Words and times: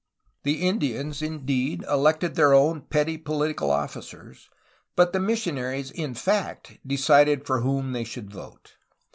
The 0.41 0.63
Indians 0.67 1.21
indeed 1.21 1.83
elected 1.83 2.33
their 2.33 2.55
own 2.55 2.81
petty 2.81 3.19
political 3.19 3.69
officers, 3.69 4.49
but 4.95 5.13
the 5.13 5.19
missionaries 5.19 5.91
in 5.91 6.15
fact 6.15 6.79
decided 6.87 7.45
for 7.45 7.59
whom 7.59 7.91
they 7.91 8.03
should 8.03 8.33
vote. 8.33 8.77